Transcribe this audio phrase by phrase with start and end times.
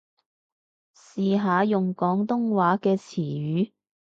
[0.97, 3.21] 試下用廣東話嘅詞
[3.67, 3.71] 語